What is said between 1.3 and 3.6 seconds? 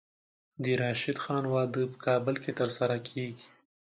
واده په کابل کې ترسره کیږي.